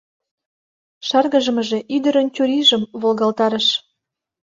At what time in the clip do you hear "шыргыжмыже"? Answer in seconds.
1.07-1.79